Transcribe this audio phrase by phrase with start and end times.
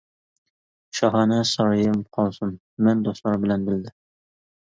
[0.99, 2.55] شاھانە سارىيىم قالسۇن،
[2.89, 3.95] مەن دوستلار بىلەن بىللە.